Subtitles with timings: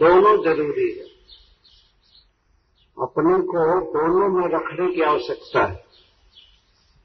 [0.00, 1.04] दोनों ज़रूरी है।
[3.02, 5.84] अपने को दोनों में रखने की आवश्यकता है।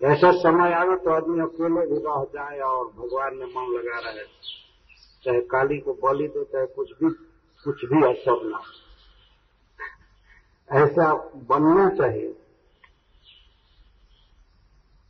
[0.03, 4.25] ऐसा समय आवे तो आदमी अकेले रह जाए और भगवान में मन लगा रहे।
[5.23, 7.09] चाहे काली को बलि दो, चाहे कुछ भी
[7.63, 8.61] कुछ भी असर ना
[10.71, 12.27] ऐसा बनना चाहिए।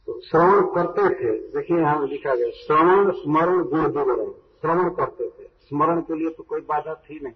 [0.05, 5.43] तो श्रवण करते थे। देखिए यहाँ लिखा गया, श्रवण, स्मरण, गुण विवरण श्रवण करते थे।
[5.43, 7.33] स्मरण के लिए तो कोई बाधा थी नहीं।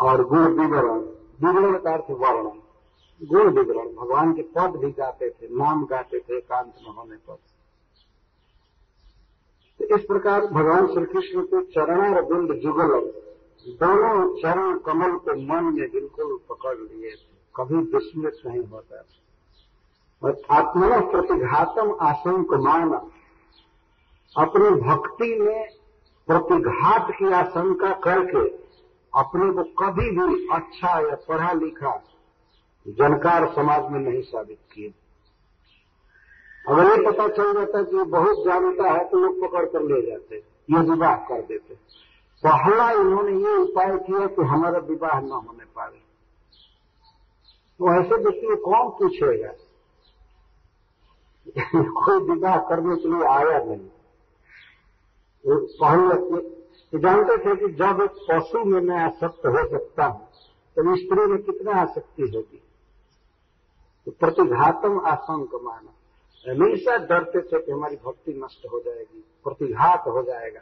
[0.00, 1.00] और गुण विवरण
[1.42, 2.60] विवरण का अर्थ वर्णन।
[3.22, 7.34] गुण विवरण, भगवान के पद भी गाते थे, नाम गाते थे, एकांत में होने पर।
[9.80, 13.00] तो इस प्रकार भगवान श्री कृष्ण के चरण बिंद जुगल,
[13.68, 19.04] दोनों चरण कमल को मन में बिल्कुल पकड़ लिए थे। कभी विस्मृत नहीं होता
[20.22, 22.92] और आत्मा प्रतिघातम आशंक मान
[24.36, 25.68] अपनी भक्ति में
[26.28, 28.67] प्रतिघात की आशंका करके
[29.14, 32.02] अपने को कभी भी अच्छा या पढ़ा लिखा
[32.88, 34.94] जानकार समाज में नहीं साबित किए
[36.68, 40.36] अगर ये पता चल जाता कि बहुत जानता है तो लोग पकड़ कर ले जाते
[40.70, 41.74] ये विवाह कर देते
[42.44, 46.00] पहला इन्होंने ये उपाय किया कि हमारा विवाह न होने पाए
[47.80, 49.52] तो ऐसे व्यक्ति कौन पूछेगा?
[51.74, 53.88] कोई विवाह करने के लिए आया नहीं।
[55.44, 55.66] वो
[56.92, 60.26] पहले जानते थे कि जब एक पशु में मैं आसक्त हो सकता हूँ
[60.76, 62.62] तो स्त्री में कितना आसक्ति होगी?
[64.06, 65.94] तो प्रतिघातम आशंक माना
[66.44, 70.60] हमेशा डरते थे कि हमारी भक्ति नष्ट हो जाएगी, प्रतिघात हो जाएगा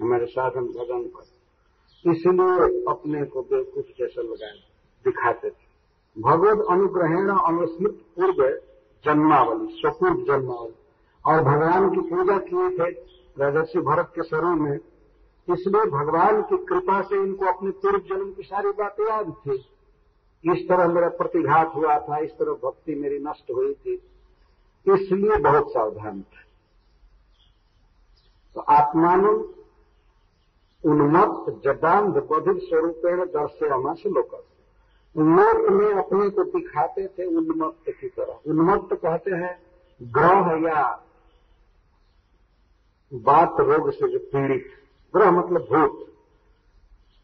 [0.00, 4.58] हमारे साधन भजन पर। इसलिए अपने को बेवकूफ़ जैसा लगाए
[5.04, 5.66] दिखाते थे।
[6.16, 8.48] भगवत अनुग्रहण अनुस्मृत पूर्व
[9.04, 10.74] जन्मावली, स्वपूर्व जन्मावली।
[11.26, 12.90] और भगवान की पूजा किए थे,
[13.38, 14.78] राजर्षि भरत के स्वरूप में
[15.52, 19.68] इसलिए भगवान की कृपा से इनको अपने पूर्व जन्म की सारी बातें याद थी।
[20.52, 23.94] इस तरह मेरा प्रतिघात हुआ था, इस तरह भक्ति मेरी नष्ट हुई थी।
[24.88, 26.48] इसलिए बहुत सावधान थे।
[28.54, 29.26] तो आत्मान
[30.84, 34.44] उन्मत्त जडांध बधिर स्वरूपेण दर्शयामा से लोक।
[35.18, 39.62] लोक में अपने को दिखाते थे उन्मत्त की तरह। उन्मत्त कहते हैं,
[40.02, 41.04] ग्रह या
[43.14, 44.77] बात रोग से जो पीड़ित।
[45.14, 46.04] ग्रह मतलब भूत।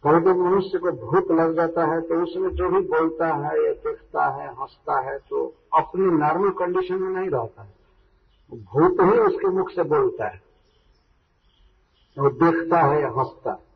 [0.04, 3.72] कभी जब मनुष्य को भूत लग जाता है तो उसमें जो भी बोलता है, या
[3.72, 7.74] देखता है, हंसता है तो अपनी नॉर्मल कंडीशन में नहीं रहता है।
[8.52, 10.42] भूत ही उसके मुख से बोलता है।
[12.18, 13.74] वो देखता है या हंसता है।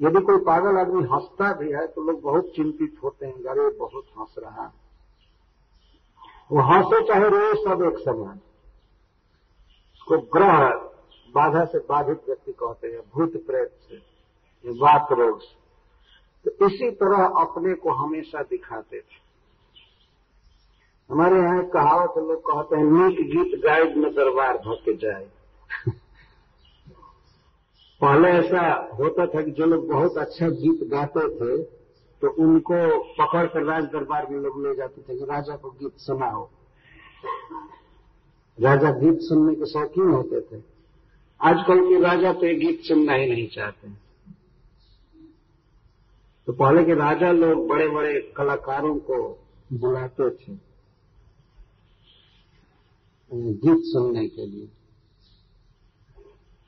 [0.00, 4.04] यदि कोई पागल आदमी हंसता भी है तो लोग बहुत चिंतित होते हैं अरे, बहुत
[4.18, 4.72] हंस रहा है।
[6.52, 8.40] वो हंसे चाहे रोए सब एक समान।
[9.94, 10.89] उसको ग्रह
[11.34, 13.96] बाधा से बाधित व्यक्ति कहते हैं, भूत प्रेत से
[14.70, 15.60] वात रोग से।
[16.50, 19.30] तो इसी तरह अपने को हमेशा दिखाते थे।
[21.10, 25.30] हमारे यहाँ कहावत लोग कहते हैं, नीक गीत गायब में दरबार धोके जाए।
[28.00, 31.80] पहले ऐसा होता था कि जो लोग बहुत अच्छा गीत गाते थे
[32.20, 35.92] तो उनको पकड़ कर राज दरबार में लोग ले जाते थे कि राजा को गीत
[35.96, 36.48] सुनाओ।
[38.60, 40.79] राजा गीत सुनने के शौकीन होते थे।
[41.42, 43.88] आजकल के राजा तो ये गीत सुनना ही नहीं चाहते।
[46.46, 50.52] तो पहले के राजा लोग बड़े बड़े कलाकारों को बुलाते थे
[53.52, 54.68] गीत सुनने के लिए।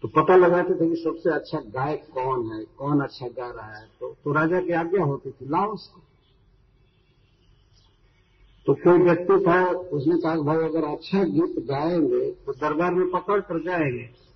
[0.02, 3.88] तो पता लगाते थे कि सबसे अच्छा गायक कौन है कौन अच्छा गा रहा है।
[4.00, 6.00] तो, तो राजा की आज्ञा होती थी लाओ उसको।
[8.66, 13.40] तो कोई व्यक्ति था उसने कहा भाई अगर अच्छा गीत गाएँगे तो दरबार में पकड़
[13.40, 14.31] कर जाएँगे।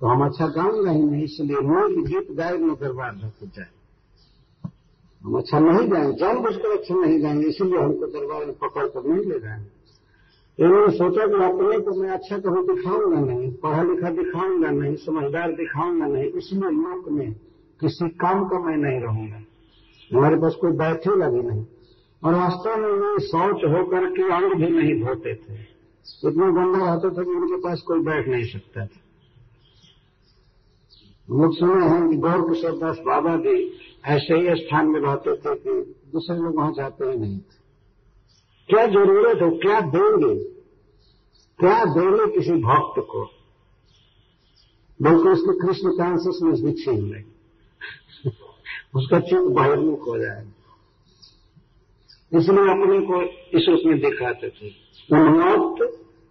[0.00, 3.70] तो हम अच्छा ही नहीं इसलिए मूल गीत गाएँगे दरबार में जाए।
[5.24, 9.08] हम अच्छा नहीं गाएँगे जान बुझकर अच्छा नहीं गाएँगे, इसीलिए हमको दरबार में पकड़ कर
[9.08, 14.10] नहीं ले जाएँगे। इन्होंने सोचा कि अपने को मैं अच्छा कभी दिखाऊँगा नहीं, पढ़ा लिखा
[14.10, 17.32] दिखाऊँगा नहीं, समझदार दिखाऊँगा नहीं, इसलिए लोक में
[17.80, 19.40] किसी काम का मैं नहीं रहूँगा।
[20.10, 21.64] हमारे पास कोई बैठेगा भी नहीं।
[22.22, 25.58] और वास्तव में वो शौच होकर के अंग भी नहीं धोते थे।
[26.28, 29.00] इतना गंदा रहता था कि उनके पास कोई बैठ नहीं सकता था।
[31.28, 33.54] लोग सुने हैं कि गौर किशोर दास बाबा भी
[34.06, 35.72] ऐसे ही स्थान में रहते थे कि
[36.12, 37.64] दूसरे लोग वहाँ जाते ही नहीं थे।
[38.68, 40.34] क्या ज़रूरत है, क्या देंगे?
[41.58, 43.24] क्या देंगे किसी भक्त को?
[45.00, 47.34] बल्कि उसके कृष्ण कॉन्सियसनेस भी छीन लेंगे
[48.94, 50.52] उसका चित्त बहिर्मुख हो जाएगा
[52.32, 53.22] इसलिए अपने को
[53.58, 54.68] इस रूप में दिखाते थे।
[55.12, 55.80] उन्मत्त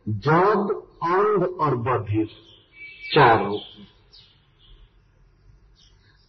[0.07, 0.71] जद
[1.03, 2.25] अंध और बधिर,
[3.13, 3.85] चार। रूप में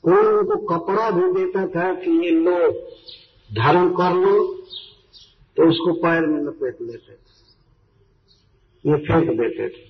[0.06, 2.58] कोई उनको कपड़ा भी देता था कि ये लो
[3.50, 4.34] धारण कर लो
[5.56, 7.24] तो उसको पैर में लपेट लेते थे।
[8.84, 9.84] ये फेंक देते थे।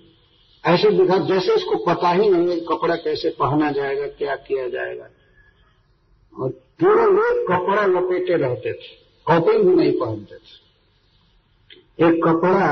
[0.64, 5.08] ऐसे दिखा, जैसे इसको पता ही नहीं है कपड़ा कैसे पहना जाएगा, क्या किया जाएगा।
[6.34, 8.94] और केवल लोग कपड़ा लपेटे रहते थे,
[9.26, 12.70] कॉपी भी नहीं पहनते थे। एक कपड़ा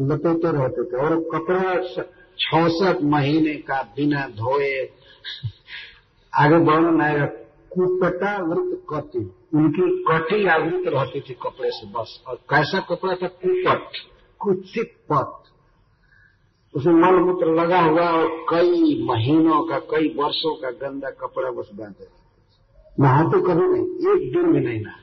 [0.00, 2.04] लपेटे रहते थे, और कपड़ा
[2.38, 4.74] छौसठ महीने का बिना धोए
[6.34, 7.26] आगे वर्णन आएगा
[7.72, 9.18] कुपटा वृत कति
[9.54, 13.26] उनकी कटी आवृत रहती थी कपड़े से, बस। और कैसा कपड़ा था?
[13.26, 13.90] कुपट
[14.38, 15.42] कुचित पट
[16.76, 22.08] उसमें मलमूत्र लगा हुआ और कई महीनों का, कई वर्षों का गंदा कपड़ा बस बांधे।
[23.00, 24.94] नहाते कभी नहीं, एक दिन भी नहीं नहा।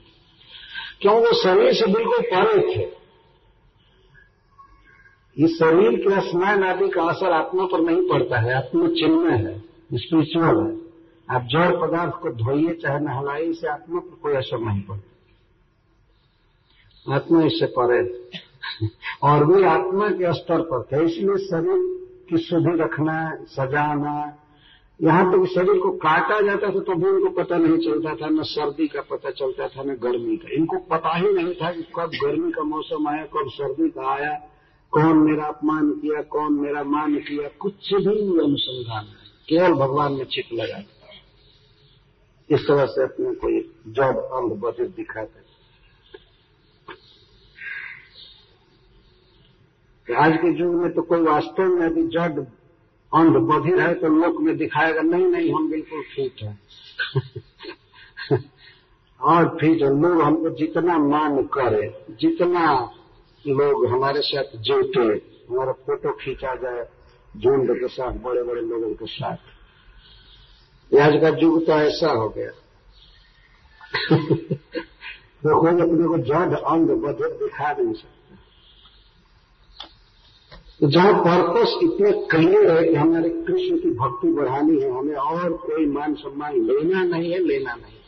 [1.01, 1.21] क्यों?
[1.21, 2.99] वो शरीर से बिल्कुल परे थे।
[5.45, 9.59] इस शरीर के स्नान आदि का असर आत्मा पर नहीं पड़ता है आत्मा चिन्ह है
[9.93, 10.88] स्पिरिचुअल है।
[11.29, 15.07] आप जड़ पदार्थ को धोइए, चाहे नहलाइए, इसे आत्मा पर कोई असर नहीं पड़ता।
[17.05, 18.01] आत्मा इससे परे
[19.23, 21.79] और वे आत्मा के स्तर पर थे, इसलिए शरीर
[22.29, 23.15] की शुद्धि रखना,
[23.47, 24.15] सजाना,
[24.99, 28.29] यहाँ तक तो शरीर को काटा जाता था तो भी इनको पता नहीं चलता था,
[28.29, 31.83] न सर्दी का पता चलता था, न गर्मी का। इनको पता ही नहीं था कि
[31.95, 34.33] कब गर्मी का मौसम आया, कब सर्दी का आया,
[34.93, 39.05] कौन मेरा अपमान किया, कौन मेरा मान किया, कुछ भी अनुसंधान।
[39.49, 40.79] केवल भगवान में चित लगा
[42.51, 43.49] इस तरह से अपने को
[43.91, 45.49] जब अंध बधिर दिखाते
[50.15, 52.45] आज के युग में तो कोई वास्तव में अभी जड
[53.13, 56.59] अंध बधिर है तो लोक में दिखाएगा, नहीं नहीं, हम बिल्कुल ठीक है।
[59.21, 62.91] और फिर लोग हमको जितना मान करे, जितना
[63.47, 66.89] लोग हमारे साथ जुटे, हमारा फ़ोटो खींचा जाए
[67.37, 69.37] झुंड के साथ बड़े बड़े लोगों के साथ।
[70.97, 72.49] आज का युग तो ऐसा हो गया।
[75.43, 78.35] तो कोई अपने को जड़ अंग बधिर दिखा नहीं सकता।
[80.79, 85.53] तो जहाँ पर्पस इतने क्लियर है कि हमारे कृष्ण की भक्ति बढ़ानी है, हमें और
[85.53, 87.99] कोई मान सम्मान लेना नहीं है, लेना नहीं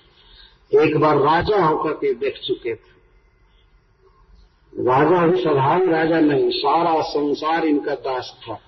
[0.82, 2.92] एक बार राजा होकर के देख चुके थे।
[4.84, 8.60] राजा ही साधारण राजा नहीं, सारा संसार इनका दास था।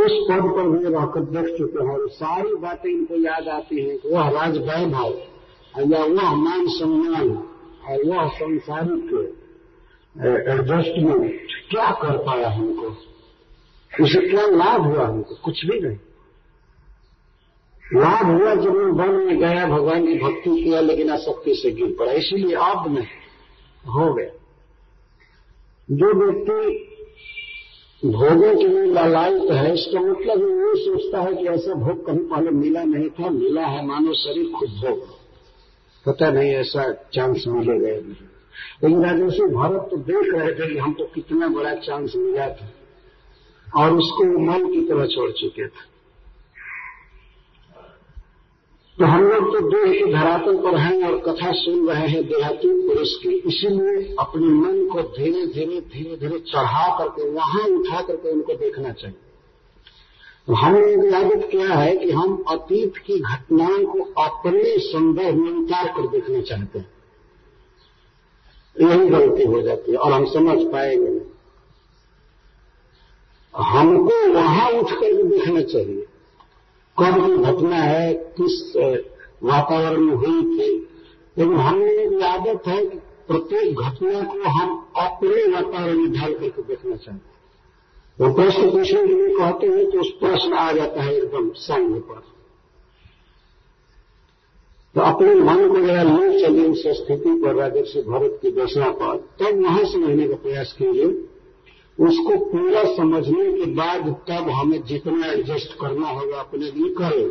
[0.00, 3.98] उस पद पर भी रहकर देख चुके हैं और सारी बातें इनको याद आती हैं
[3.98, 5.18] कि वह राज वैभव
[5.92, 7.30] या वह मान सम्मान
[7.88, 9.34] और वह संसारिक
[10.48, 11.40] एडजस्टमेंट
[11.70, 12.96] क्या कर पाया हमको?
[14.04, 15.34] उसे क्या लाभ हुआ हमको?
[15.34, 15.96] कुछ भी नहीं।
[17.94, 21.96] लाभ हुआ जब मैं वन में गया, भगवान की भक्ति किया, लेकिन आसक्ति से गिर
[21.98, 23.02] पड़ा। इसीलिए अब में
[23.86, 24.30] हो गया।
[25.90, 26.84] जो व्यक्ति
[28.04, 32.50] भोगों की भी लालायित है, इसका मतलब वो सोचता है कि ऐसा भोग कभी पहले
[32.50, 34.98] मिला नहीं था, मिला है, मानो शरीर खुद भोग।
[36.06, 38.26] पता नहीं ऐसा चांस मिलेगा नहीं।
[38.82, 42.72] लेकिन राजर्षि भारत तो देख रहे थे कि हमको तो कितना बड़ा चांस मिला था,
[43.76, 45.97] और उसको मन की तरह छोड़ चुके थे।
[48.98, 52.68] तो हम लोग तो देह के धरातल पर हैं और कथा सुन रहे हैं देहाती
[52.86, 58.32] पुरुष की। इसीलिए अपने मन को धीरे धीरे धीरे धीरे चढ़ा करके, वहाँ उठा करके
[58.32, 59.16] उनको देखना चाहिए।
[60.46, 65.92] तो हमने आदत किया है कि हम अतीत की घटनाओं को अपने संदर्भ में उतार
[65.92, 66.90] कर देखना चाहते हैं।
[68.76, 71.16] यही गलती हो जाती है और हम समझ पाएँगे
[73.54, 76.06] हमको वहाँ उठ कर देखना चाहिए।
[76.98, 78.54] कब की घटना है, किस
[79.42, 80.70] वातावरण में हुई थी?
[81.36, 86.62] लेकिन हमने एक आदत है कि प्रत्येक घटना को हम अपने वातावरण में ढाल करके
[86.62, 87.36] देखना चाहते हैं।
[88.18, 92.00] वो प्रश्न पूछने के लिए कहते हैं तो उस प्रश्न आ जाता है एकदम सामने
[92.00, 92.22] पर।
[94.94, 99.16] तो अपने मन को जरा ले चलिए उस स्थिति पर राजस्व भरत की दशा पर,
[99.16, 101.08] तब तो वहाँ से समझने का प्रयास कीजिए
[101.98, 107.28] उसको पूरा समझने के बाद तब हमें जितना एडजस्ट करना होगा अपने लिए करें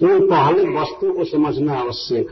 [0.00, 2.30] उन पहले वस्तु को समझना आवश्यक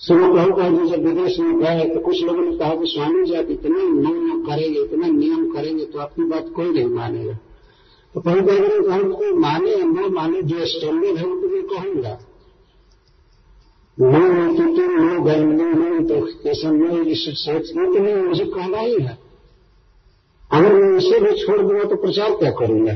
[0.00, 3.34] सुनो कहा जी जब विदेश में गए तो कुछ लोगों ने कहा कि स्वामी जी,
[3.34, 7.34] आप इतना नियम करेंगे, इतना नियम करेंगे तो आपकी बात कोई नहीं मानेगा।
[8.14, 12.18] तो कहीं कहीं कहा, कोई माने न माने, जो स्टैंडर्ड है उनको तो मैं कहूँगा।
[13.98, 19.18] No attitude no gambling no intoxication no illicit sex तो नहीं, मुझे कहना ही है।
[20.50, 22.92] अगर मैं इसे भी छोड़ दूँगा तो प्रचार क्या करूँगा?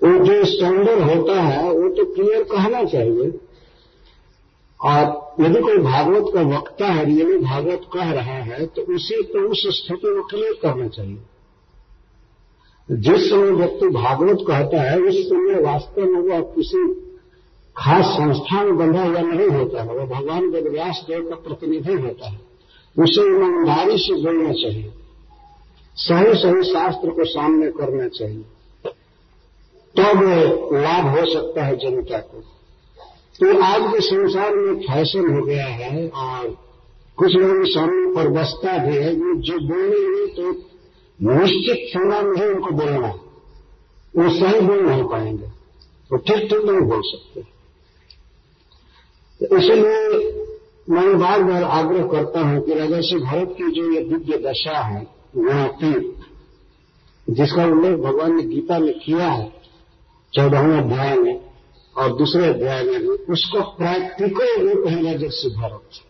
[0.00, 3.30] वो जो स्टैंडर्ड होता है, वो तो क्लियर कहना चाहिए।
[4.80, 5.02] और
[5.40, 9.66] यदि कोई भागवत का वक्ता है रियली भागवत कह रहा है तो उसे तो उस
[9.78, 11.18] स्थिति को क्लियर करना चाहिए।
[12.88, 16.86] जिस समय व्यक्ति भागवत कहता है, उस समय वास्तव में वह किसी
[17.76, 22.30] खास संस्था में बंधा हुआ नहीं होता है। वह भगवान वेदव्यास देव का प्रतिनिधि होता
[22.30, 22.49] है।
[22.96, 24.92] उसे ईमानदारी से बोलना चाहिए।
[25.96, 28.44] सही सही शास्त्र को सामने करना चाहिए।
[29.94, 32.40] तब तो लाभ हो सकता है जनता को।
[33.40, 36.48] तो आज के संसार में फ़ैशन हो गया है और
[37.18, 40.52] कुछ लोगों के सामने पर बसता भी है जो बोलेंगे तो
[41.20, 43.08] निश्चित समय में ही उनको बोलना
[44.16, 45.46] वो सही बोल नहीं पाएँगे।
[46.10, 47.42] वो ठीक ठीक नहीं बोल सकते।
[49.40, 50.39] तो इसलिए
[50.90, 55.06] मैं बार बार आग्रह करता हूँ कि राजर्षि भारत की जो ये दिव्य दशा है
[55.36, 56.14] गुणातीत
[57.28, 59.52] जिसका उल्लेख भगवान ने गीता में किया है,
[60.32, 61.40] चौदहवें अध्याय में
[61.96, 66.02] और दूसरे अध्याय में भी, उसको प्रैक्टिकल रूप है राजर्षि भारत।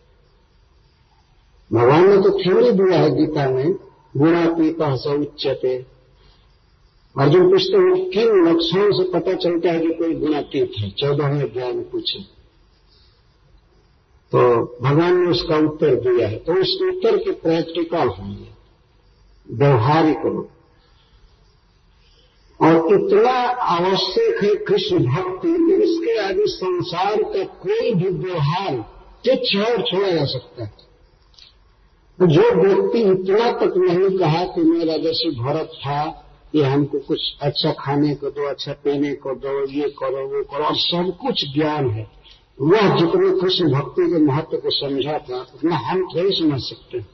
[1.73, 3.73] भगवान ने तो थ्योरी दिया है गीता में
[4.17, 5.77] गुणातीत स उच्चते
[7.15, 10.89] अर्जुन पूछते हैं, किन लक्षणों से पता चलता है कि कोई गुणातीत है?
[10.89, 12.40] चौदहवें अध्याय में पूछे।
[14.31, 14.39] तो
[14.81, 18.47] भगवान ने उसका उत्तर दिया है। तो उस उत्तर के प्रैक्टिकल होंगे
[19.51, 20.49] व्यवहारिक रूप।
[22.61, 28.75] और इतना आवश्यक है कृष्ण भक्ति कि इसके आगे संसार का कोई भी व्यवहार
[29.25, 30.73] तुच्छ और छोड़ा जा सकता है।
[32.19, 37.19] तो जो व्यक्ति इतना तक नहीं कहा कि मेरा जैसे भरत था ये हमको कुछ
[37.41, 41.53] अच्छा खाने को दो अच्छा पीने को दो, ये करो, वो करो, और सब कुछ
[41.53, 42.20] ज्ञान है।
[42.61, 47.07] वह जितने कृष्ण भक्ति के महत्व को समझा था, उतना हम थोड़ी समझ सकते हैं।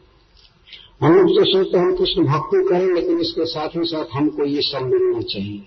[1.02, 4.62] हम लोग तो सोचते हम कृष्ण भक्ति करें, लेकिन इसके साथ ही साथ हमको ये
[4.62, 5.66] सब मिलना चाहिए।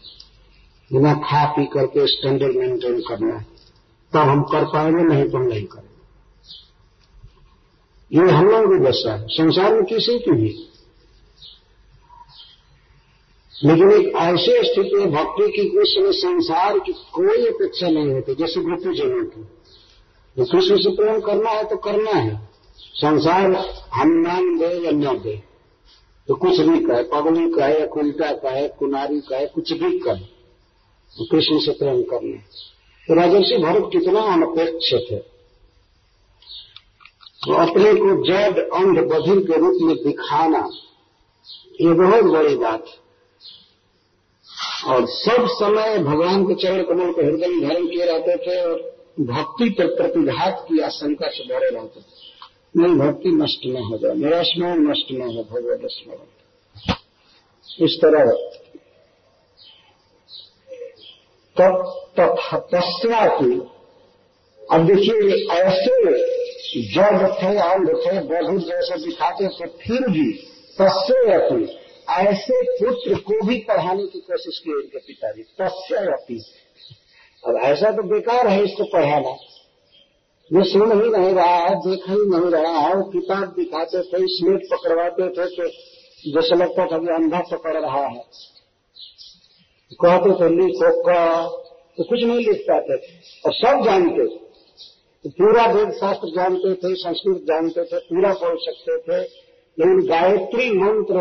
[0.93, 3.47] बिना खा पी करके स्टैंडर्ड मेंटेन करना है,
[4.13, 5.91] तब हम कर पाएँगे, नहीं तो नहीं करेंगे।
[8.21, 10.67] ये हम लोगों की दशा है। संसार में किसी की भी।
[13.65, 18.35] लेकिन एक ऐसी स्थिति में भक्ति की उस समय संसार की कोई अपेक्षा नहीं होती,
[18.35, 19.60] जैसे गोपी जनों की।
[20.37, 22.35] कृष्ण से प्रेम करना है तो करना है।
[22.95, 23.55] संसार
[23.93, 25.37] हम नाम दे या न दे
[26.29, 30.25] तो कुछ भी कहे पगली कहे या कुलटा कहे, कुनारी कहे, कुछ भी कहे
[31.17, 32.39] तो कृष्ण से प्रेम करना
[33.09, 35.19] तो राजर्षि भरत कितना अनपेक्षित है।
[37.43, 40.63] तो अपने को जड अंध, बधिर के रूप में दिखाना,
[41.81, 42.99] ये बहुत बड़ी बात है।
[44.87, 48.79] और सब समय भगवान के चरण कमल को हृदय धारण किए रहते थे और
[49.21, 52.31] भक्ति पर प्रतिघात की आशंका से भरे रहते थे।
[52.77, 56.27] नहीं, भक्ति नष्ट न हो जाए। मेरा स्मरण नष्ट न हो, भगवत स्मरण।
[57.87, 58.25] इस तरह
[61.61, 62.59] तथा
[63.43, 63.61] की
[64.73, 65.95] अब देखिए ऐसे
[66.95, 70.33] जब थे अंध थे बधुर जैसे दिखाते थे, फिर भी
[71.33, 71.65] अपनी
[72.11, 75.43] ऐसे पुत्र को भी पढ़ाने की कोशिश की उनके पिताजी।
[76.13, 76.39] अपनी
[77.47, 79.31] अब ऐसा तो बेकार है इसको पढ़ाना।
[80.53, 84.19] ये सुन ही नहीं रहा है, देख ही नहीं रहा है। वो किताब दिखाते थे,
[84.21, 85.69] स्लेट पकड़वाते थे तो
[86.33, 88.25] जैसे लगता था कि अंधा पकड़ रहा है।
[90.05, 91.49] कहते थे, लिखो का।
[91.97, 93.13] तो कुछ नहीं लिख पाते थे।
[93.47, 94.39] और सब जानते थे।
[95.25, 100.71] तो पूरा वेद शास्त्र जानते थे, संस्कृत जानते थे, पूरा बोल सकते थे। लेकिन गायत्री
[100.71, 101.15] मंत्र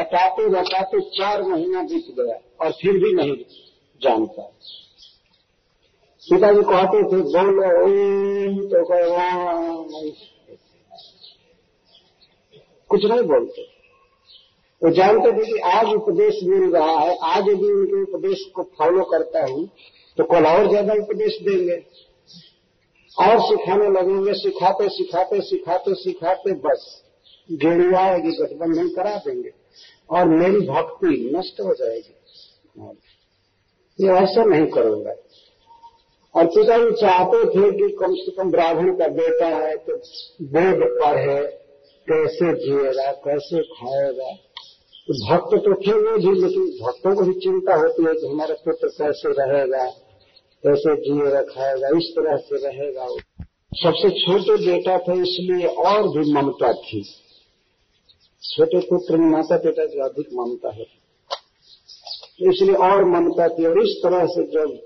[0.00, 3.36] रटाते रटाते चार महीना बीत गया और फिर भी नहीं
[4.02, 4.52] जानता।
[6.28, 9.04] पिताजी कहते थे, बोलो, ओम तो कहे
[12.90, 13.62] कुछ नहीं बोलते।
[14.82, 19.04] वो जानते थे कि आज उपदेश मिल रहा है, आज यदि उनके उपदेश को फॉलो
[19.04, 19.68] करता हूँ
[20.18, 21.76] तो कल और ज़्यादा उपदेश देंगे।
[23.16, 26.84] और सिखाने लगेंगे, सिखाते सिखाते सिखाते सिखाते बस।
[27.48, 29.50] गेड़ियाएगी गठबंधन करा देंगे।
[30.10, 32.14] और मेरी भक्ति नष्ट हो जाएगी।
[33.98, 35.14] ये ऐसा नहीं करूँगा।
[36.36, 39.94] और पिताजी चाहते थे कि कम से कम ब्राह्मण का बेटा है तो
[40.52, 41.36] वेद पढ़े
[42.08, 44.32] कैसे जिएगा, कैसे खाएगा।
[45.08, 48.54] तो भक्त तो थे वो भी, लेकिन भक्तों को भी चिंता होती है कि हमारा
[48.64, 49.84] पुत्र कैसे रहेगा,
[50.64, 53.06] कैसे जिएगा, खाएगा, इस तरह से रहेगा
[53.76, 57.02] सबसे छोटे बेटा थे, इसलिए और भी ममता थी।
[58.42, 60.86] छोटे पुत्र में माता पिता की अधिक ममता है
[62.42, 64.78] इसलिए और ममता थी, और इस तरह से जब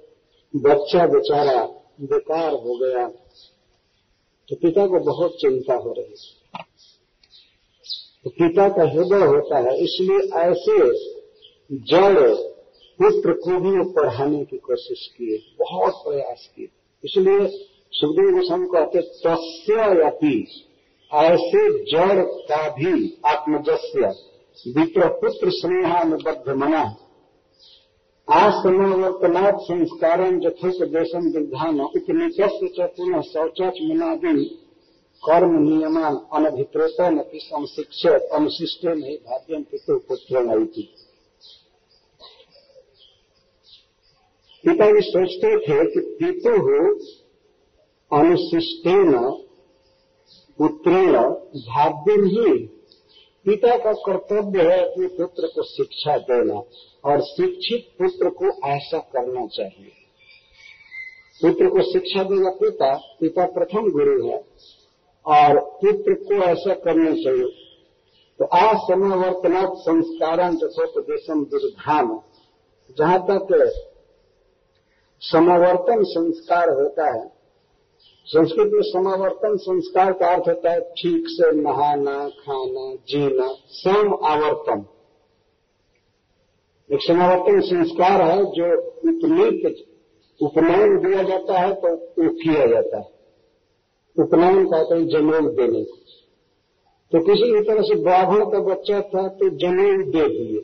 [0.57, 1.63] बच्चा बेचारा
[2.01, 3.07] बेकार हो गया।
[4.49, 6.39] तो पिता को बहुत चिंता हो रही है।
[8.25, 10.79] तो पिता का हृदय होता है, इसलिए ऐसे
[11.73, 12.35] जड़
[13.01, 16.69] पुत्र को भी पढ़ाने की कोशिश किए, बहुत प्रयास किए।
[17.05, 17.47] इसलिए
[17.93, 20.65] सुखदेव गोस्वामी कहते तस्यापि
[21.15, 24.09] ऐसे जड़ का भी आत्मजस्य
[24.77, 26.97] विप्र पुत्र स्नेहानुबद्ध मना
[28.33, 34.45] आसमवर्तनात् संस्कारं यथोपदेशं विधान उपनिषस्य च पुनः शौचाच मुनादि
[35.23, 40.45] कर्म नियमान अनभिप्रेतन अपनी संशिक्षे अनुशिष्टे नहीं भाग्यम पितु पुत्र
[44.65, 46.55] पिता भी सोचते थे कि पितु
[48.13, 49.13] अनुशिष्टेन,
[50.59, 51.13] पुत्रेण
[51.67, 52.53] भाग्यम ही
[53.47, 56.61] पिता का कर्तव्य है अपने पुत्र को शिक्षा देना
[57.05, 59.93] और शिक्षित पुत्र को ऐसा करना चाहिए।
[61.41, 64.39] पुत्र को शिक्षा देगा पिता पिता प्रथम गुरु है
[65.27, 67.49] और पुत्र को ऐसा करना चाहिए।
[68.39, 72.19] तो आज समय वर्तमान संस्कारण जसोपदेशम दुर्धान
[72.99, 73.51] जहाँ तक
[75.23, 77.40] समावर्तन संस्कार होता है
[78.31, 84.85] संस्कृत में समावर्तन संस्कार का अर्थ होता है ठीक से नहाना, खाना, जीना सम आवर्तन।
[86.91, 88.69] एक समावर्तन संस्कार है जो
[89.09, 89.87] उपनीत
[90.41, 93.09] उपनयन दिया जाता है तो वो किया जाता है।
[94.17, 95.97] उपनयन कहते हैं जनेऊ देने। को
[97.13, 100.61] तो किसी भी तरह से ब्राह्मण का बच्चा था तो जनेऊ दे दिए।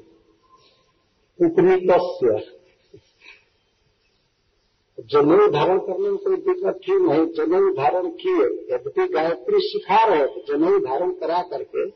[1.38, 1.90] उपनीत
[5.00, 7.26] जनेऊ धारण करने में कोई दिक्कत थी नहीं?
[7.26, 11.88] जनेऊ धारण किए, यद्यपि गायत्री सिखा रहे थे जनेऊ धारण करा करके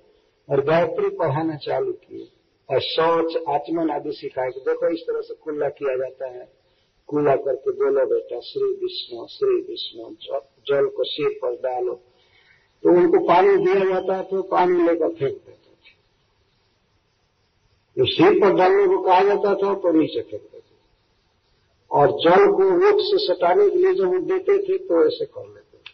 [0.50, 2.28] और गायत्री पढ़ाना चालू किए।
[2.70, 6.52] और शौच, आचमन आदि सिखाए। कि देखो इस तरह से कुल्ला किया जाता है।
[7.06, 10.14] कुल्ला करके बोलो, बेटा, श्री विष्णु श्री विष्णु,
[10.66, 11.94] जल को सिर पर डालो।
[12.82, 16.00] तो उनको पानी दिया जाता है तो पानी लेकर फेंक देते थे।
[17.98, 20.49] जो सिर पर डालने को कहा जाता था तो नीचे फेंक
[21.92, 25.48] और जल को वोट से सटाने के लिए जब वो देते थे तो ऐसे कर
[25.48, 25.90] लेते थे।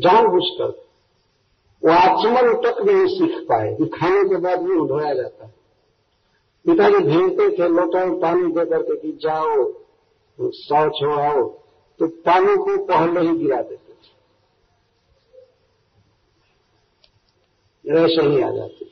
[0.00, 0.88] जानबूझकर।
[1.84, 5.54] वो आचमन तक नहीं सीख पाए। कि खाने के बाद भी धोया जाता है।
[6.66, 9.72] पिताजी भेजते थे लोटा में पानी दे करके कि जाओ
[10.50, 11.48] शौच हो, आओ।
[11.98, 14.14] तो पानी को पहले ही गिरा देते थे।
[17.90, 18.84] ऐसे ही आ जाते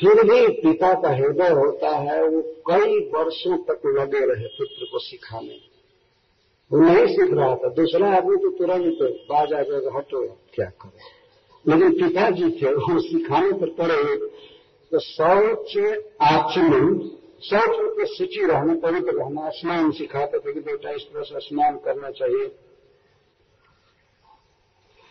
[0.00, 4.98] फिर भी पिता का हृदय होता है, वो कई वर्षों तक लगे रहे पुत्र को
[4.98, 5.60] सिखाने।
[6.72, 11.72] वो नहीं सीख रहा था। दूसरा आदमी तो तुरंत बाज आ जाएगा हटो, क्या करो?
[11.72, 14.16] लेकिन पिताजी थे, वो सिखाने पर पड़े।
[14.92, 15.78] तो शौच
[16.22, 21.40] आचमन शौच में सूची रहना, पवित्र रहना, स्नान सिखाते थे कि बेटा इस तरह से
[21.40, 22.46] स्नान करना चाहिए।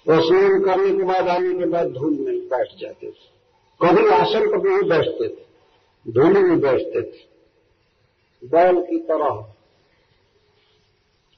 [0.08, 3.39] और स्नान करने के बाद आने के बाद धूल में बैठ जाते थे।
[3.82, 5.44] कभी आसन पर नहीं बैठते थे,
[6.06, 7.28] धूलि में बैठते थे।
[8.44, 9.46] बैल की तरह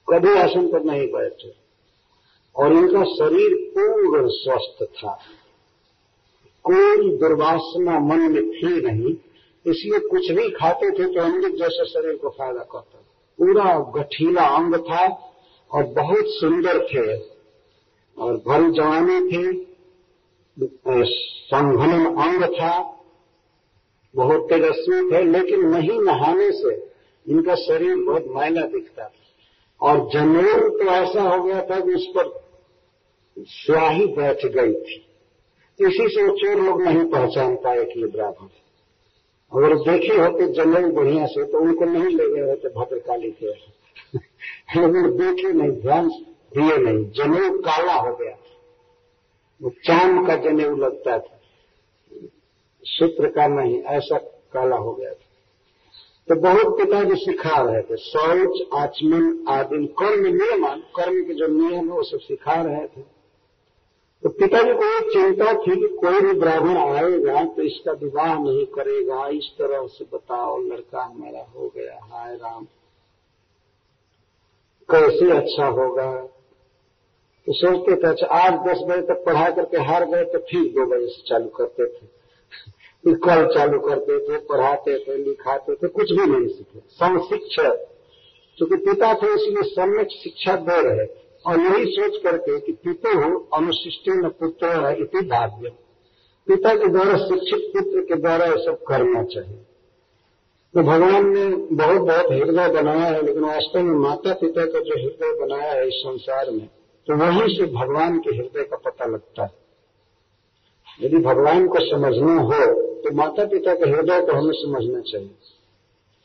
[0.08, 1.54] कभी आसन पर नहीं बैठे।
[2.56, 5.14] और इनका शरीर पूर्ण स्वस्थ था।
[6.66, 9.16] कोई दुर्वासना मन में थी नहीं,
[9.66, 13.00] इसलिए कुछ भी खाते थे तो अमृत जैसे शरीर को फ़ायदा करता
[13.40, 15.06] पूरा गठीला अंग था
[15.72, 17.06] और बहुत सुंदर थे
[18.18, 19.44] और भरी जवानी थी।
[20.64, 23.04] संघनन अंग था।
[24.16, 26.92] बहुत तेजस्वी थे, लेकिन नहीं नहाने से
[27.28, 29.14] इनका शरीर बहुत मैला दिखता था।
[29.82, 32.44] और जनेऊ तो ऐसा हो गया था कि उस पर
[33.40, 35.06] स्याही बैठ गई थी।
[35.80, 38.48] इसी से चोर लोग नहीं पहचान पाए कि ये ब्राह्मण
[39.54, 43.48] अगर देखे होते जनेऊ बढ़िया से तो उनको नहीं ले गए होते, भद्रकाली के।
[44.82, 46.08] लेकिन देखे नहीं, ध्यान
[46.58, 48.38] दिए नहीं। जनेऊ काला हो गया
[49.62, 51.40] वो चाँद का जनेऊ लगता था।
[52.84, 54.18] सूत्र का नहीं, ऐसा
[54.54, 55.28] काला हो गया था।
[56.28, 61.86] तो बहुत पिताजी सिखा रहे थे, शौच, आचमन आदि, कर्म नियमन कर्म के जो नियम
[61.86, 63.02] है, वो सब सिखा रहे थे।
[64.24, 68.66] तो पिताजी को एक चिंता थी कि कोई भी ब्राह्मण आएगा तो इसका विवाह नहीं
[68.66, 72.66] करेगा, इस तरह से बताओ, लड़का हमारा हो गया, हाय राम।
[74.90, 76.28] कैसे अच्छा होगा?
[77.48, 80.86] तो सोचते थे अच्छा आज दस बजे तक पढ़ा करके हार गए तो फिर दो
[80.88, 86.26] बजे से चालू करते थे। कल चालू करते थे, पढ़ाते थे, लिखाते थे, कुछ भी
[86.26, 87.88] नहीं सीखे। सम शिक्षक
[88.58, 91.06] क्योंकि पिता थे इसलिए सम्यक शिक्षा दे रहे
[91.46, 93.12] और यही सोच करके कि पिता
[93.58, 95.70] अनुशिष्टि न पुत्र इति भाग्य।
[96.48, 99.58] पिता के द्वारा शिक्षित पुत्र के द्वारा ये सब करना चाहिए।
[100.74, 104.96] तो भगवान ने बहुत बहुत हृदय बनाया है, लेकिन वास्तव में माता पिता का जो
[104.96, 106.68] हृदय बनाया है इस संसार में
[107.12, 109.52] तो वहीं से भगवान के हृदय का पता लगता है।
[111.02, 112.60] यदि भगवान को समझना हो
[113.02, 115.30] तो माता पिता के हृदय को हमें समझना चाहिए।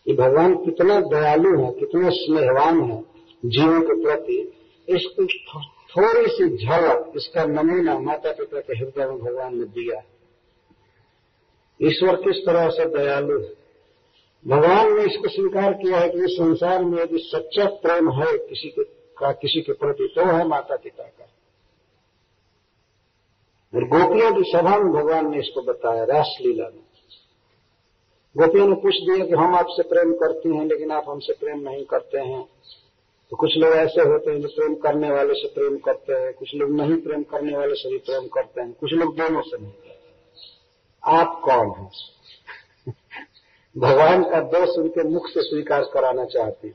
[0.04, 3.04] कि भगवान कितना दयालु है, कितना स्नेहवान है
[3.44, 4.52] जीवों के प्रति,
[4.88, 5.24] इसको
[5.66, 10.02] थोड़ी सी झलक, इसका नमूना माता पिता के हृदय में भगवान ने दिया
[11.82, 13.52] ईश्वर किस तरह से दयालु है?
[14.48, 18.68] भगवान ने इसको स्वीकार किया है कि इस संसार में यदि सच्चा प्रेम है, किसी
[18.68, 21.28] के का किसी के प्रति तो है माता पिता का।
[23.74, 26.86] और गोपियों की सभा में भगवान ने इसको बताया, रासलीला में।
[28.36, 31.84] गोपियों ने पूछ दिया कि हम आपसे प्रेम करती हैं, लेकिन आप हमसे प्रेम नहीं
[31.84, 32.48] करते हैं।
[33.30, 36.54] तो कुछ लोग ऐसे होते हैं जो प्रेम करने वाले से प्रेम करते हैं, कुछ
[36.54, 39.72] लोग नहीं प्रेम करने वाले से भी प्रेम करते हैं। कुछ लोग दोनों से नहीं
[41.04, 41.90] आप कौन हैं?
[43.78, 46.68] भगवान का दोष उनके मुख से स्वीकार कराना चाहती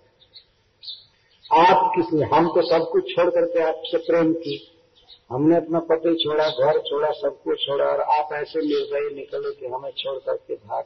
[1.59, 4.77] आप किसने हम तो सब कुछ छोड़ करके आपसे प्रेम की
[5.31, 9.67] हमने अपना पति छोड़ा, घर छोड़ा, सब कुछ छोड़ा और आप ऐसे निर्दयी निकले कि
[9.67, 10.83] हमें छोड़ करके भाग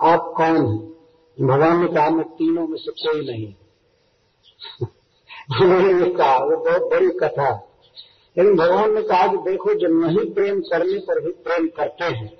[0.00, 0.78] आप कौन हैं?
[1.48, 3.54] भगवान ने कहा, मैं तीनों में से कोई नहीं
[5.62, 7.64] उन्होंने कहा, वो बहुत बड़ी कथा
[8.38, 12.38] लेकिन भगवान ने कहा कि देखो जो नहीं प्रेम करने पर भी प्रेम करते हैं,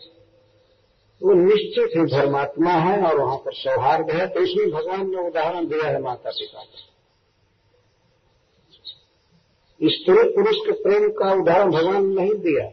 [1.22, 5.66] वो निश्चित ही धर्मात्मा है और वहाँ पर सौहार्द है। तो इसमें भगवान ने उदाहरण
[5.66, 6.97] दिया है माता पिता का।
[9.82, 12.70] स्त्री पुरुष के प्रेम का उदाहरण भगवान नहीं दिया।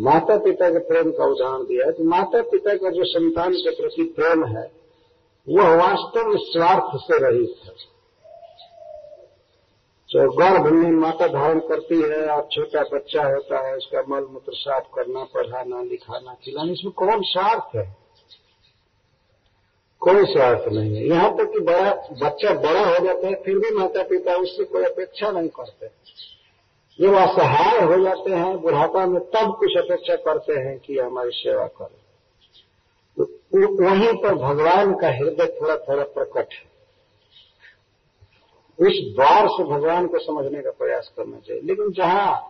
[0.00, 3.70] माता पिता के प्रेम का उदाहरण दिया है। तो माता पिता का जो संतान के
[3.70, 4.72] प्रति प्रेम है,
[5.48, 7.90] वह वास्तव में स्वार्थ से रहित है।
[10.12, 14.52] तो गर्भ में माता धारण करती है, और छोटा बच्चा होता है, उसका मल मूत्र
[14.52, 17.99] साफ़ करना, पढ़ाना, लिखाना, खिलाना, इसमें कौन स्वार्थ है?
[20.00, 23.70] कोई स्वार्थ नहीं है। यहाँ तक कि बड़ा, बच्चा बड़ा हो जाता है, फिर भी
[23.70, 25.86] माता पिता उससे कोई अपेक्षा नहीं करते।
[27.00, 31.66] जब असहाय हो जाते हैं, बुढ़ापा में तब कुछ अपेक्षा करते हैं कि हमारी सेवा
[31.66, 32.00] करें।
[33.16, 33.24] तो
[33.84, 36.70] वहीं पर भगवान का हृदय थोड़ा थोड़ा प्रकट है।
[38.86, 42.40] उस द्वार से भगवान को समझने का प्रयास करना चाहिए। लेकिन जहाँ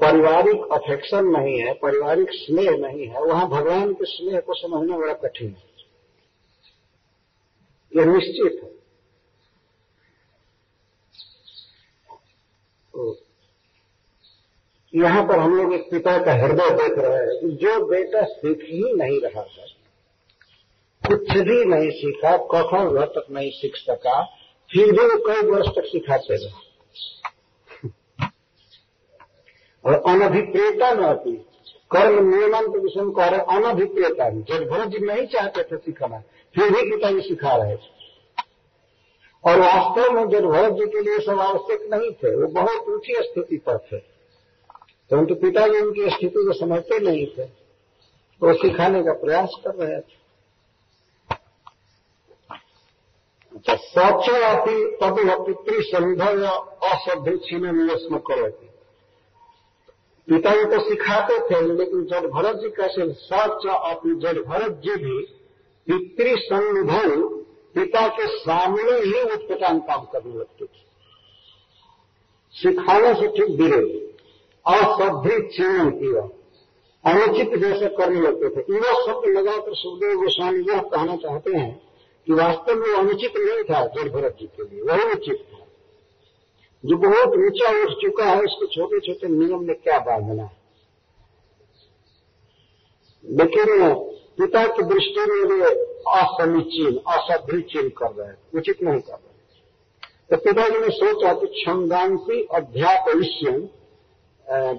[0.00, 5.12] पारिवारिक अफेक्शन नहीं है, पारिवारिक स्नेह नहीं है, वहाँ भगवान के स्नेह को समझना बड़ा
[5.12, 5.65] कठिन है।
[7.92, 8.70] यह निश्चित है।
[12.94, 13.16] तो
[14.94, 18.58] यहाँ पर हम लोग एक पिता का हृदय देख रहे हैं कि जो बेटा सीख
[18.62, 19.66] ही नहीं रहा है,
[21.02, 24.22] कुछ भी नहीं सीखा, कखन घर तक नहीं सीख सका,
[24.70, 26.64] फिर भी वो कई वर्ष तक सिखाते रहे।
[29.84, 31.32] और अनभिप्रियता न आती
[31.90, 36.22] कर्म नियमन के विषय कह रहे अनभिप्रियता जब जी नहीं चाहते थे सिखाना।
[36.56, 37.94] फिर भी पिताजी सिखा रहे थे।
[39.44, 43.56] और वास्तव में जब भरत जी के लिए आवश्यक नहीं थे, वो बहुत ऊँची स्थिति
[43.56, 43.98] पर थे।
[45.10, 47.44] परंतु तो पिताजी उनकी स्थिति को समझते नहीं थे।
[48.42, 50.16] वो सिखाने का प्रयास कर रहे थे।
[53.70, 58.66] सौच अपनी तब पितृ संभव असभ्य छीन छीने निवेशन करती
[60.28, 65.35] पिताजी तो सिखाते थे, लेकिन जब भरत जी कैसे सच अपनी जब भरत जी भी
[65.88, 67.28] पितृ संभव
[67.74, 70.84] पिता के सामने ही उत्पटान काम करने लगते थे।
[72.54, 74.06] सिखाने से ठीक विरोध
[74.66, 76.22] असभ्य चीन किया
[77.04, 81.82] अनुचित जैसे करने लगते थे। युवा शब्द लगाकर सुखदेव गोस्वामी यह कहना चाहते हैं
[82.26, 85.66] कि वास्तव में अनुचित नहीं था जड़ भरत जी के लिए। वही उचित था।
[86.84, 90.56] जो बहुत ऊँचा उठ चुका है उसको छोटे छोटे नियम में क्या बांधना है?
[93.24, 93.94] लेकिन
[94.38, 95.70] पिता की दृष्टि में वे
[96.14, 99.24] असमीचीन असभ्य चिन्ह कर रहे हैं। उचित नहीं कर रहे
[100.30, 103.60] तो पिताजी ने सोचा कि छंदांसी अध्यापयिष्यम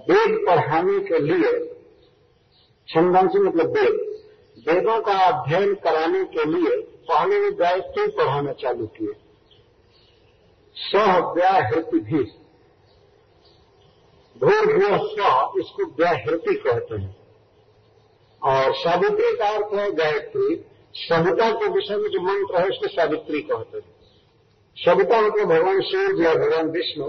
[0.09, 1.51] वेद पढ़ाने के लिए
[2.87, 3.95] छंदांशी मतलब वेद,
[4.67, 6.75] वेदों का अध्ययन कराने के लिए
[7.09, 9.13] पहले वे गायत्री पढ़ाना चालू किए।
[10.75, 12.23] सह व्याहृति भी।
[14.35, 17.15] भूर्भुव स्व इसको व्याहृति कहते हैं।
[18.43, 23.41] और सावित्री का अर्थ है गायत्री। सभ्यता के विषय में जो मंत्र है उसको सावित्री
[23.41, 23.95] कहते हैं।
[24.75, 27.05] सभ्यता मतलब भगवान शिव या भगवान विष्णु,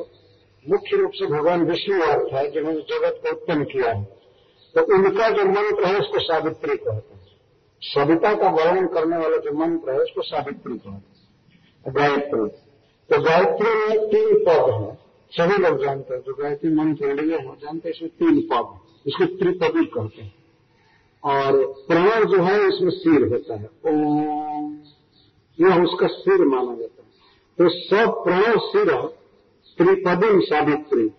[0.69, 4.05] मुख्य रूप से भगवान विष्णु अर्थ है, जिन्होंने जगत को उत्पन्न किया है।
[4.75, 7.19] तो उनका जो मंत्र है उसको सावित्री कहते हैं।
[7.83, 11.19] सविता का वर्णन करने वाला जो मंत्र है उसको सावित्री कहते हैं।
[11.88, 12.49] गायत्री।
[13.11, 17.59] तो गायत्री में तीन पद है। सभी लोग जानते हैं, जो गायत्री मंत्र लिए हैं,
[17.59, 20.38] जानते हैं, इसमें तीन पद इसको त्रिपदी कहते हैं।
[21.24, 24.78] और प्रणव जो है उसमें सिर होता है। ओम।
[25.61, 27.09] यह उसका सिर माना जाता है।
[27.59, 28.92] तो सब प्रणव सिर
[29.78, 31.11] त्रिपदी सावित्री।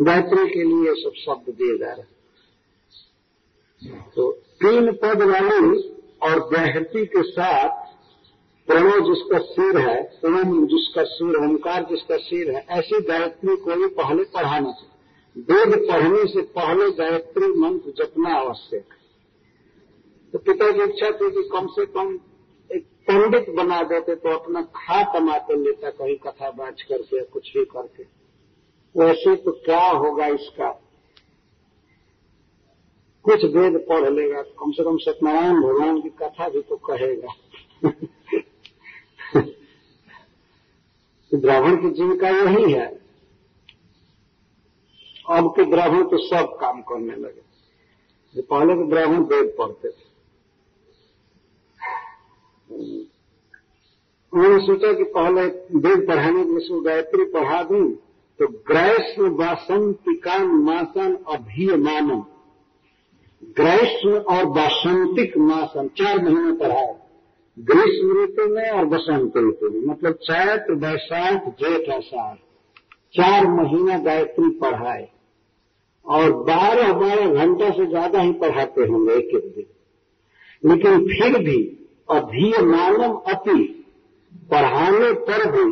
[0.00, 2.20] गायत्री के लिए सब शब्द दिए जा रहे हैं।
[4.16, 5.88] तो तीन पद वाली
[6.22, 7.68] और गायत्री के साथ
[8.66, 13.86] प्रणव जिसका सिर है, ओम जिसका सिर ओंकार जिसका सिर है, ऐसी गायत्री को भी
[13.86, 14.90] पहले पढ़ाना चाहिए।
[15.38, 18.99] वेद पढ़ने से पहले गायत्री मंत्र जपना आवश्यक है।
[20.32, 22.20] तो पिता की इच्छा थी कि कम से कम
[22.72, 27.64] एक पंडित बना देते तो अपना खा कमाते लेता कहीं कथा बाज करके, कुछ भी
[27.64, 28.02] करके।
[29.00, 30.70] वैसे तो क्या होगा इसका?
[33.24, 37.34] कुछ वेद पढ़ लेगा, कम से कम सत्यनारायण भगवान की कथा भी तो कहेगा।
[41.34, 43.00] ब्राह्मण की जीविका यही है।
[45.30, 47.42] अब के ब्राह्मण तो सब काम करने लगे।
[48.40, 50.09] पहले के ब्राह्मण वेद पढ़ते थे।
[52.72, 55.42] उन्होंने सोचा कि पहले
[55.78, 57.84] वेद पढ़ाने के लिए गायत्री पढ़ा दूँ
[58.38, 62.20] तो ग्रैष्म वासंतिकान मासन अभियमानम।
[63.58, 66.94] ग्रीष्म और वासंतिक मासन चार महीने पढ़ाए।
[67.58, 72.36] ग्रीष्म ऋतु में और बसंत ऋतु में मतलब चैत, वैशाख, जेठ आषाढ़
[73.14, 75.08] चार महीना गायत्री पढ़ाए।
[76.06, 79.66] और बारह बारह घंटा से ज़्यादा ही पढ़ाते होंगे एक एक दिन।
[80.62, 81.79] लेकिन फिर भी
[82.10, 83.58] अधीयमानम अति
[84.50, 85.64] पढ़ाने पर भी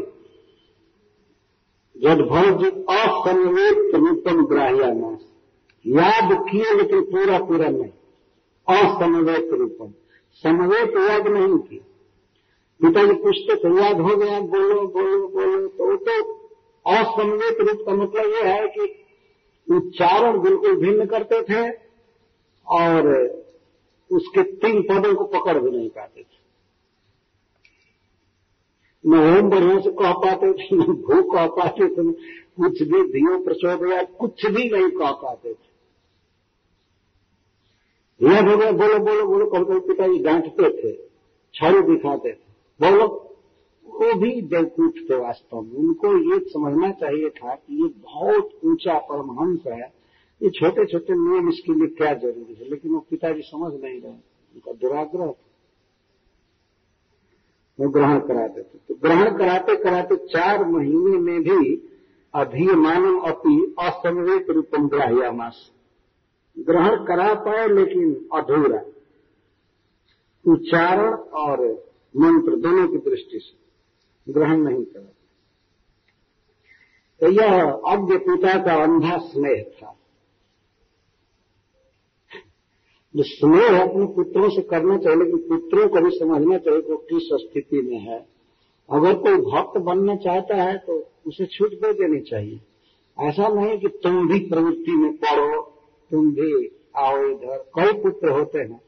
[1.96, 5.20] जडभर जी असंवेद रूपम ग्राह्यानाश
[5.84, 7.90] याद किए लेकिन पूरा पूरा नहीं।
[8.66, 9.90] असमवेत रूपम।
[10.44, 11.80] समवेत याद नहीं किए
[12.80, 16.12] पिताजी पूछते थे याद हो गया, बोलो बोलो बोलो तो वो तो
[16.86, 18.84] असमवेत रूप का मतलब यह है कि
[19.68, 21.68] उच्चारण बिल्कुल भिन्न करते थे
[22.66, 23.08] और
[24.10, 26.36] उसके तीन पदों को पकड़ भी नहीं पाते थे।
[29.04, 33.38] न ओम बढ़िया से कह पाते थे न भू कह पाते थे कुछ भी धियो
[33.44, 35.66] प्रचोदया कुछ भी नहीं कह पाते थे।
[38.20, 40.92] यह हो बोलो बोलो बोलो कभी पिताजी डांटते थे
[41.54, 42.46] छाड़ी दिखाते थे।
[42.80, 43.06] बोलो,
[43.86, 48.98] वो भी बेवकूफ़ थे वास्तव में, उनको ये समझना चाहिए था कि ये बहुत ऊँचा
[48.98, 49.97] परमहंस है
[50.42, 52.70] ये छोटे छोटे नियम इसके लिए क्या ज़रूरी है?
[52.70, 55.44] लेकिन वो पिताजी समझ नहीं रहे उनका दुराग्रह था।
[57.80, 61.88] वो ग्रहण कराते थे। तो ग्रहण कराते कराते चार महीने में भी
[62.34, 65.72] अधीयमानम अपनी असमवेत रूपम ग्राह्यामास।
[66.58, 68.82] ग्रहण करा पाए लेकिन अधूरा।
[70.52, 71.84] उच्चारण और
[72.16, 73.68] मंत्र दोनों की दृष्टि से
[74.32, 75.12] ग्रहण नहीं करा।
[77.20, 79.97] तो यह अज्ञ पिता का अंधा स्नेह था।
[83.18, 86.98] जो स्नेह अपने पुत्रों से करना चाहिए लेकिन पुत्रों को भी समझना चाहिए कि वो
[87.08, 88.18] किस स्थिति में है।
[88.88, 92.60] अगर कोई भक्त बनना चाहता है तो उसे छूट दे देनी चाहिए?
[93.18, 95.62] ऐसा नहीं कि तुम भी प्रवृत्ति में पढ़ो
[96.10, 96.52] तुम भी
[96.96, 98.80] आओ इधर। कई पुत्र होते हैं।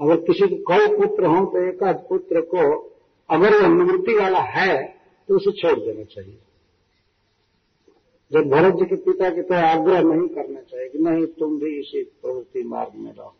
[0.00, 2.62] अगर किसी को कई पुत्र हों तो एक पुत्र को
[3.30, 4.76] अगर वह निवृत्ति वाला है
[5.28, 6.38] तो उसे छोड़ देना चाहिए।
[8.30, 11.78] जब भरत जी के पिता की तरह आग्रह नहीं करना चाहिए कि नहीं, तुम भी
[11.80, 13.34] इसी प्रवृत्ति मार्ग में रहो।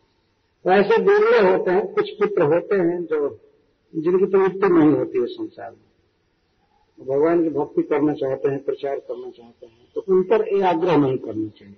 [0.65, 3.29] तो ऐसे दुर्ले होते हैं, कुछ पुत्र होते हैं जो
[3.93, 9.29] जिनकी प्रवृत्ति नहीं होती है संसार में। भगवान की भक्ति करना चाहते हैं, प्रचार करना
[9.29, 11.75] चाहते हैं तो उन पर ये आग्रह नहीं करना चाहिए।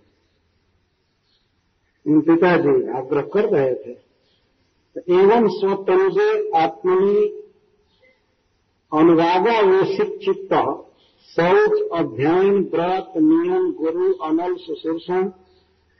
[2.05, 3.93] इन पिताजी आग्रह कर रहे थे
[4.95, 7.25] तो एवं स्वतनुजे आत्मनि
[8.91, 10.53] अनुरागावेशित चित्त
[11.29, 15.29] शौच अध्ययन, व्रत, नियम, गुरु अनल सुशीर्षण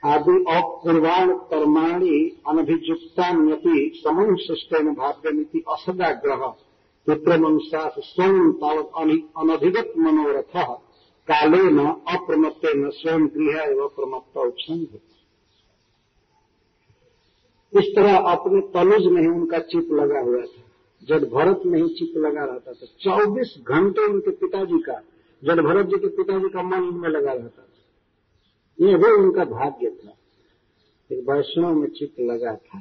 [0.02, 2.16] आदि अपूर्वाण कर्माणी
[2.48, 6.42] अनभिजुक्तान्यति समूह शिष्टेन भाग्यमिति असदाग्रह
[7.06, 8.90] पुत्रमनुसास स्वयं तावत
[9.36, 10.56] अनधिगत मनोरथ,
[11.28, 14.98] कालेन न स्वयं गृह एवं प्रमत्त उपसंग
[17.72, 20.62] इस तरह अपने तलुज में ही उनका चिप लगा हुआ था।
[21.02, 25.00] जब भरत में ही चिप लगा रहता था, चौबीस घंटे उनके पिताजी का
[25.44, 27.66] जब भरत जी के पिताजी का मन उनमें लगा रहता था।
[28.86, 30.16] ये भी उनका भाग्य था।
[31.12, 32.80] एक वैष्णव में चित्त लगा था।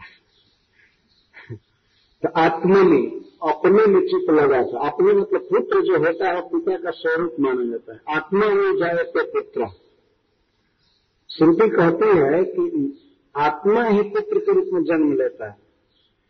[2.26, 3.08] तो आत्मा में,
[3.50, 7.66] अपने में चिप लगा था। अपने मतलब पुत्र जो होता है, पिता का स्वरूप माना
[7.66, 9.68] जाता है। आत्मा में जाए तो पुत्र।
[11.38, 12.98] श्रुति कहती है कि
[13.36, 15.58] आत्मा ही पुत्र के रूप में जन्म लेता है।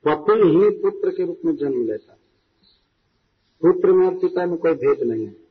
[0.07, 2.19] पति ही पुत्र के रूप में जन्म लेता है।
[3.61, 5.48] पुत्र में और पिता में कोई भेद नहीं है।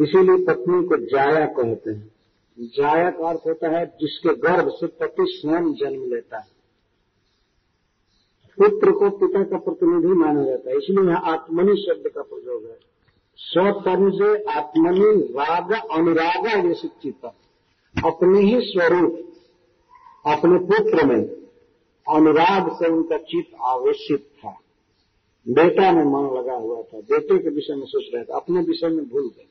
[0.00, 2.12] इसीलिए पत्नी को जाया कहते हैं।
[2.60, 6.60] जाया का अर्थ होता है जिसके गर्भ से पति स्वयं जन्म लेता है।
[8.56, 12.78] पुत्र को पिता का प्रतिनिधि माना जाता है। इसलिए यहाँ आत्मनि शब्द का प्रयोग है।
[13.36, 17.14] स्वतर्म से आत्मनि, राग, अनुराग ये शिक्षित
[18.04, 19.32] अपने ही स्वरूप,
[20.26, 21.24] अपने पुत्र में
[22.16, 24.60] अनुराग से उनका चित्त आवेशित था।
[25.48, 28.88] बेटा में मन लगा हुआ था। बेटे के विषय में सोच रहे थे। अपने विषय
[28.88, 29.46] में भूल गए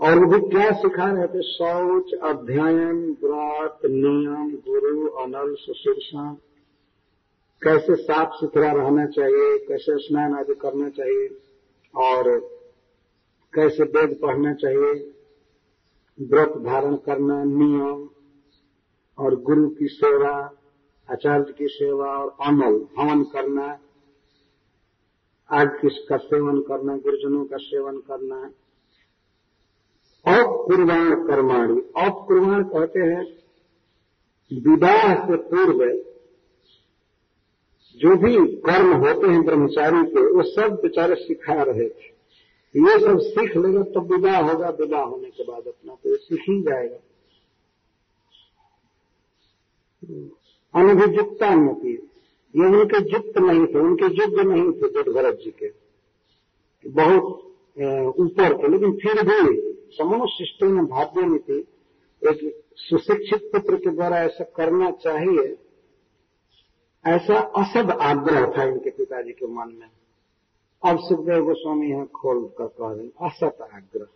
[0.00, 1.42] और वो भी क्या सिखा रहे थे?
[1.42, 6.34] शौच, अध्ययन व्रत नियम, गुरु अनल सुशीर्षण
[7.62, 11.28] कैसे साफ़ सुथरा रहना चाहिए, कैसे स्नान आदि करना चाहिए,
[11.94, 12.38] और
[13.54, 15.12] कैसे वेद पढ़ना चाहिए,
[16.20, 18.08] व्रत धारण करना, नियम,
[19.18, 20.52] और गुरु की सेवा,
[21.10, 23.78] आचार्य की सेवा, और अमल, हवन करना
[25.50, 28.50] आग किसका सेवन करना, गुरुजनों का सेवन करना
[30.24, 33.24] अकुर्बाण कर्माणी अकुर्बाण कहते हैं
[34.50, 35.84] विवाह से पूर्व
[38.00, 42.08] जो भी कर्म होते हैं ब्रह्मचारी के, वो सब बेचारे सिखा रहे थे।
[42.74, 46.60] ये सब सीख लेगा तो विवाह होगा विवाह होने के बाद अपना तो सीख ही
[46.62, 46.98] जाएगा।
[50.74, 55.68] अनभिजुक्ता नती ये उनके युक्त नहीं थे, उनके युग नहीं थे जट भरत जी के।
[56.84, 59.40] बहुत ऊपर थे लेकिन फिर भी
[59.96, 60.24] समूह
[60.62, 61.58] में भाग्य नीति
[62.22, 62.38] एक
[62.76, 65.44] सुशिक्षित पुत्र के द्वारा ऐसा करना चाहिए,
[67.04, 69.90] ऐसा असद आग्रह था इनके पिताजी के मन में।
[70.82, 74.06] अब सुखदेव गोस्वामी यहाँ खोल कर कह रहे असत आग्रह।